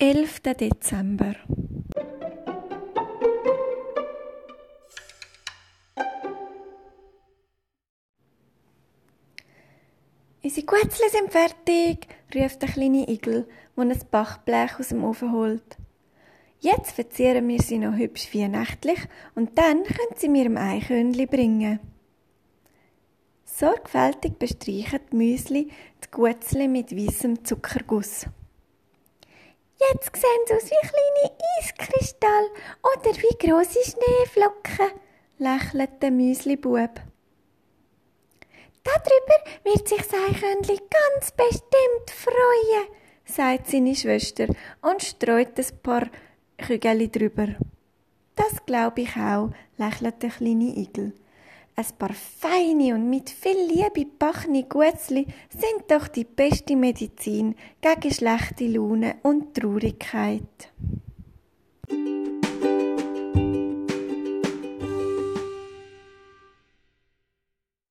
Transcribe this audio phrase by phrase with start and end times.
[0.00, 0.54] 11.
[0.54, 1.34] Dezember.
[10.40, 15.76] Unsere Guetzli sind fertig, ruft der kleine Igel, der ein Bachblech aus dem Ofen holt.
[16.60, 19.00] Jetzt verzieren wir sie noch hübsch weihnachtlich
[19.34, 21.80] und dann können sie mir ein Eichhörnli bringen.
[23.44, 25.72] Sorgfältig bestreichen die Müsli
[26.04, 28.26] die Guetzli mit weißem Zuckerguss.
[29.80, 32.48] Jetzt sehen sie aus wie kleine Eiskristalle
[32.82, 34.90] oder wie grosse Schneeflocken,
[35.38, 36.90] lächelt der Müslibub.
[38.82, 42.88] Darüber wird sich sein Eichhörnli ganz bestimmt freuen,
[43.24, 44.48] sagt seine Schwester
[44.82, 46.08] und streut ein paar
[46.56, 47.48] Kügel drüber.
[48.34, 51.12] Das glaube ich auch, lächelt der kleine Igel.
[51.78, 58.12] Ein paar feine und mit viel Liebe bachne Gutzli sind doch die beste Medizin gegen
[58.12, 60.72] schlechte Laune und Traurigkeit.